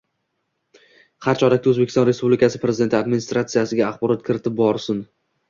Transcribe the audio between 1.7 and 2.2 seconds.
O‘zbekiston